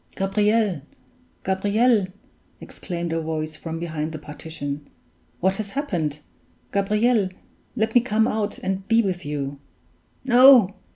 [0.15, 0.81] "Gabriel
[1.43, 2.07] Gabriel!"
[2.59, 4.89] exclaimed a voice from behind the partition.
[5.41, 6.21] "What has happened?
[6.71, 7.29] Gabriel!
[7.75, 9.59] let me come out and be with you!"
[10.25, 10.73] "No!